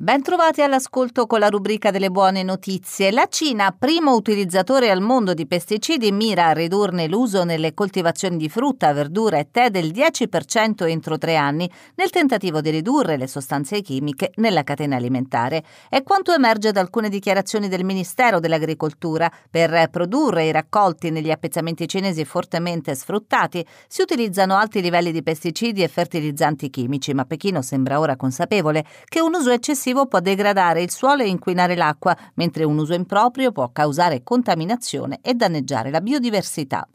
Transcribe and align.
Ben 0.00 0.22
trovati 0.22 0.62
all'ascolto 0.62 1.26
con 1.26 1.40
la 1.40 1.48
rubrica 1.48 1.90
delle 1.90 2.08
buone 2.08 2.44
notizie. 2.44 3.10
La 3.10 3.26
Cina, 3.28 3.74
primo 3.76 4.14
utilizzatore 4.14 4.90
al 4.90 5.00
mondo 5.00 5.34
di 5.34 5.44
pesticidi, 5.44 6.12
mira 6.12 6.46
a 6.46 6.52
ridurne 6.52 7.08
l'uso 7.08 7.42
nelle 7.42 7.74
coltivazioni 7.74 8.36
di 8.36 8.48
frutta, 8.48 8.92
verdura 8.92 9.38
e 9.38 9.48
tè 9.50 9.70
del 9.70 9.90
10% 9.90 10.88
entro 10.88 11.18
tre 11.18 11.34
anni, 11.34 11.68
nel 11.96 12.10
tentativo 12.10 12.60
di 12.60 12.70
ridurre 12.70 13.16
le 13.16 13.26
sostanze 13.26 13.82
chimiche 13.82 14.30
nella 14.36 14.62
catena 14.62 14.94
alimentare. 14.94 15.64
È 15.88 16.00
quanto 16.04 16.32
emerge 16.32 16.70
da 16.70 16.78
alcune 16.78 17.08
dichiarazioni 17.08 17.66
del 17.66 17.82
Ministero 17.82 18.38
dell'Agricoltura. 18.38 19.28
Per 19.50 19.90
produrre 19.90 20.44
i 20.44 20.52
raccolti 20.52 21.10
negli 21.10 21.32
appezzamenti 21.32 21.88
cinesi 21.88 22.24
fortemente 22.24 22.94
sfruttati 22.94 23.66
si 23.88 24.02
utilizzano 24.02 24.54
alti 24.54 24.80
livelli 24.80 25.10
di 25.10 25.24
pesticidi 25.24 25.82
e 25.82 25.88
fertilizzanti 25.88 26.70
chimici, 26.70 27.12
ma 27.14 27.24
Pechino 27.24 27.62
sembra 27.62 27.98
ora 27.98 28.14
consapevole 28.14 28.84
che 29.04 29.20
un 29.20 29.34
uso 29.34 29.50
eccessivo 29.50 29.86
eccessivo 29.88 30.06
può 30.06 30.20
degradare 30.20 30.82
il 30.82 30.90
suolo 30.90 31.22
e 31.22 31.28
inquinare 31.28 31.74
l'acqua, 31.74 32.16
mentre 32.34 32.64
un 32.64 32.78
uso 32.78 32.92
improprio 32.94 33.52
può 33.52 33.70
causare 33.72 34.22
contaminazione 34.22 35.20
e 35.22 35.34
danneggiare 35.34 35.90
la 35.90 36.00
biodiversità. 36.00 36.86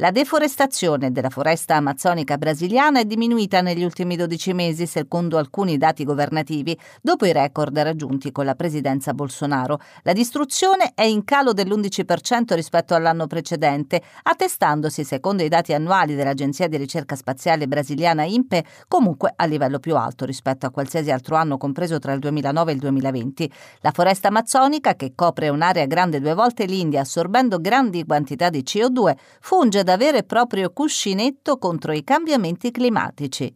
La 0.00 0.10
deforestazione 0.12 1.12
della 1.12 1.28
foresta 1.28 1.76
amazzonica 1.76 2.38
brasiliana 2.38 3.00
è 3.00 3.04
diminuita 3.04 3.60
negli 3.60 3.84
ultimi 3.84 4.16
12 4.16 4.54
mesi, 4.54 4.86
secondo 4.86 5.36
alcuni 5.36 5.76
dati 5.76 6.04
governativi, 6.04 6.74
dopo 7.02 7.26
i 7.26 7.32
record 7.32 7.78
raggiunti 7.78 8.32
con 8.32 8.46
la 8.46 8.54
presidenza 8.54 9.12
Bolsonaro. 9.12 9.78
La 10.04 10.14
distruzione 10.14 10.92
è 10.94 11.02
in 11.02 11.22
calo 11.22 11.52
dell'11% 11.52 12.54
rispetto 12.54 12.94
all'anno 12.94 13.26
precedente, 13.26 14.00
attestandosi, 14.22 15.04
secondo 15.04 15.42
i 15.42 15.48
dati 15.48 15.74
annuali 15.74 16.14
dell'Agenzia 16.14 16.66
di 16.66 16.78
ricerca 16.78 17.14
spaziale 17.14 17.68
brasiliana 17.68 18.24
INPE, 18.24 18.64
comunque 18.88 19.34
a 19.36 19.44
livello 19.44 19.80
più 19.80 19.96
alto 19.96 20.24
rispetto 20.24 20.64
a 20.64 20.70
qualsiasi 20.70 21.10
altro 21.10 21.36
anno 21.36 21.58
compreso 21.58 21.98
tra 21.98 22.14
il 22.14 22.20
2009 22.20 22.70
e 22.70 22.74
il 22.74 22.80
2020. 22.80 23.52
La 23.80 23.90
foresta 23.90 24.28
amazzonica, 24.28 24.94
che 24.94 25.12
copre 25.14 25.50
un'area 25.50 25.84
grande 25.84 26.20
due 26.20 26.32
volte 26.32 26.64
l'India, 26.64 27.02
assorbendo 27.02 27.60
grandi 27.60 28.06
quantità 28.06 28.48
di 28.48 28.62
CO2, 28.66 29.14
funge 29.40 29.82
da 29.82 29.88
da 29.90 29.96
vero 29.96 30.18
e 30.18 30.22
proprio 30.22 30.70
cuscinetto 30.72 31.58
contro 31.58 31.90
i 31.92 32.04
cambiamenti 32.04 32.70
climatici. 32.70 33.52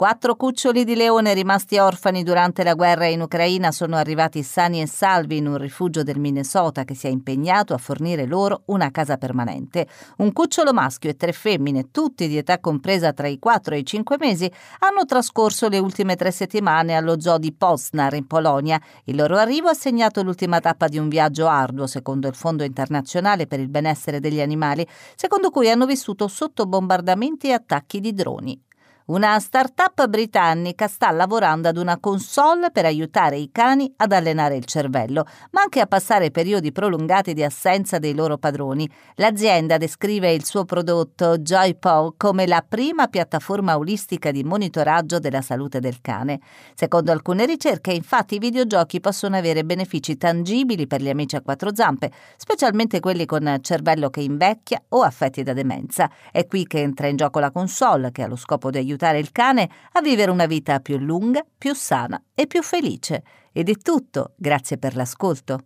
Quattro 0.00 0.34
cuccioli 0.34 0.84
di 0.84 0.94
leone 0.94 1.34
rimasti 1.34 1.76
orfani 1.76 2.22
durante 2.22 2.64
la 2.64 2.72
guerra 2.72 3.04
in 3.04 3.20
Ucraina 3.20 3.70
sono 3.70 3.96
arrivati 3.96 4.42
sani 4.42 4.80
e 4.80 4.86
salvi 4.86 5.36
in 5.36 5.46
un 5.46 5.58
rifugio 5.58 6.02
del 6.02 6.18
Minnesota 6.18 6.84
che 6.84 6.94
si 6.94 7.06
è 7.06 7.10
impegnato 7.10 7.74
a 7.74 7.76
fornire 7.76 8.24
loro 8.24 8.62
una 8.68 8.90
casa 8.90 9.18
permanente. 9.18 9.86
Un 10.16 10.32
cucciolo 10.32 10.72
maschio 10.72 11.10
e 11.10 11.16
tre 11.16 11.32
femmine, 11.32 11.90
tutti 11.90 12.28
di 12.28 12.38
età 12.38 12.60
compresa 12.60 13.12
tra 13.12 13.28
i 13.28 13.38
4 13.38 13.74
e 13.74 13.78
i 13.80 13.84
5 13.84 14.16
mesi, 14.18 14.50
hanno 14.78 15.04
trascorso 15.04 15.68
le 15.68 15.76
ultime 15.76 16.16
tre 16.16 16.30
settimane 16.30 16.94
allo 16.94 17.20
zoo 17.20 17.36
di 17.36 17.52
Poznar 17.52 18.14
in 18.14 18.26
Polonia. 18.26 18.80
Il 19.04 19.16
loro 19.16 19.36
arrivo 19.36 19.68
ha 19.68 19.74
segnato 19.74 20.22
l'ultima 20.22 20.60
tappa 20.60 20.88
di 20.88 20.96
un 20.96 21.10
viaggio 21.10 21.46
arduo, 21.46 21.86
secondo 21.86 22.26
il 22.26 22.34
Fondo 22.34 22.64
internazionale 22.64 23.46
per 23.46 23.60
il 23.60 23.68
benessere 23.68 24.18
degli 24.18 24.40
animali, 24.40 24.86
secondo 25.14 25.50
cui 25.50 25.68
hanno 25.68 25.84
vissuto 25.84 26.26
sotto 26.26 26.64
bombardamenti 26.64 27.48
e 27.48 27.52
attacchi 27.52 28.00
di 28.00 28.14
droni. 28.14 28.62
Una 29.10 29.40
start-up 29.40 30.06
britannica 30.06 30.86
sta 30.86 31.10
lavorando 31.10 31.66
ad 31.66 31.76
una 31.76 31.98
console 31.98 32.70
per 32.70 32.84
aiutare 32.84 33.38
i 33.38 33.50
cani 33.50 33.92
ad 33.96 34.12
allenare 34.12 34.54
il 34.54 34.66
cervello, 34.66 35.26
ma 35.50 35.62
anche 35.62 35.80
a 35.80 35.88
passare 35.88 36.30
periodi 36.30 36.70
prolungati 36.70 37.34
di 37.34 37.42
assenza 37.42 37.98
dei 37.98 38.14
loro 38.14 38.38
padroni. 38.38 38.88
L'azienda 39.16 39.78
descrive 39.78 40.32
il 40.32 40.44
suo 40.44 40.64
prodotto 40.64 41.38
JoyPaw 41.38 42.14
come 42.16 42.46
la 42.46 42.64
prima 42.64 43.08
piattaforma 43.08 43.76
olistica 43.76 44.30
di 44.30 44.44
monitoraggio 44.44 45.18
della 45.18 45.42
salute 45.42 45.80
del 45.80 46.00
cane. 46.00 46.38
Secondo 46.76 47.10
alcune 47.10 47.46
ricerche, 47.46 47.90
infatti, 47.90 48.36
i 48.36 48.38
videogiochi 48.38 49.00
possono 49.00 49.36
avere 49.36 49.64
benefici 49.64 50.16
tangibili 50.18 50.86
per 50.86 51.02
gli 51.02 51.08
amici 51.08 51.34
a 51.34 51.40
quattro 51.40 51.74
zampe, 51.74 52.12
specialmente 52.36 53.00
quelli 53.00 53.26
con 53.26 53.58
cervello 53.60 54.08
che 54.08 54.20
invecchia 54.20 54.80
o 54.90 55.02
affetti 55.02 55.42
da 55.42 55.52
demenza. 55.52 56.08
È 56.30 56.46
qui 56.46 56.64
che 56.64 56.78
entra 56.78 57.08
in 57.08 57.16
gioco 57.16 57.40
la 57.40 57.50
console, 57.50 58.12
che 58.12 58.22
ha 58.22 58.28
lo 58.28 58.36
scopo 58.36 58.70
di 58.70 58.78
aiutare 58.78 58.98
aiutare 59.00 59.18
il 59.18 59.32
cane 59.32 59.68
a 59.92 60.00
vivere 60.02 60.30
una 60.30 60.46
vita 60.46 60.80
più 60.80 60.98
lunga, 60.98 61.44
più 61.56 61.74
sana 61.74 62.22
e 62.34 62.46
più 62.46 62.62
felice. 62.62 63.22
Ed 63.52 63.68
è 63.68 63.74
tutto, 63.74 64.34
grazie 64.36 64.78
per 64.78 64.94
l'ascolto. 64.94 65.60